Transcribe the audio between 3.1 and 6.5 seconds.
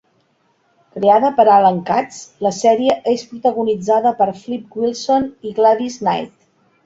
és protagonitzada per Flip Wilson i Gladys Knight.